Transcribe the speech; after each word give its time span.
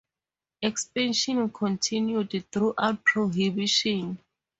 Expansion 0.63 1.47
continued 1.51 2.43
throughout 2.51 3.05
Prohibition. 3.05 4.17